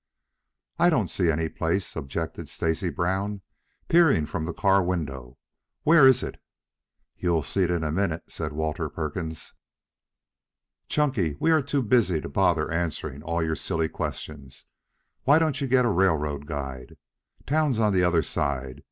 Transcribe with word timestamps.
"I 0.79 0.89
don't 0.89 1.09
see 1.11 1.29
any 1.29 1.47
place," 1.47 1.95
objected 1.95 2.49
Stacy 2.49 2.89
Brown, 2.89 3.41
peering 3.87 4.25
from 4.25 4.45
the 4.45 4.51
car 4.51 4.81
window. 4.83 5.37
"Where 5.83 6.07
is 6.07 6.23
it?" 6.23 6.41
"You'll 7.17 7.43
see 7.43 7.61
it 7.61 7.69
in 7.69 7.83
a 7.83 7.91
minute," 7.91 8.23
said 8.27 8.51
Walter 8.51 8.89
Perkins. 8.89 9.53
"Chunky, 10.87 11.37
we 11.39 11.51
are 11.51 11.61
too 11.61 11.83
busy 11.83 12.19
to 12.19 12.29
bother 12.29 12.71
answering 12.71 13.21
all 13.21 13.43
your 13.43 13.55
silly 13.55 13.89
questions. 13.89 14.65
Why 15.25 15.37
don't 15.37 15.61
you 15.61 15.67
get 15.67 15.85
a 15.85 15.91
railroad 15.91 16.47
guide? 16.47 16.97
Town's 17.45 17.79
on 17.79 17.93
the 17.93 18.03
other 18.03 18.23
side. 18.23 18.79